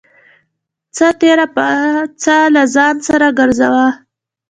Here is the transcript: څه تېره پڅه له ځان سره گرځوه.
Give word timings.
څه 0.95 1.07
تېره 1.19 1.47
پڅه 1.55 2.37
له 2.55 2.63
ځان 2.75 2.95
سره 3.07 3.27
گرځوه. 3.39 3.87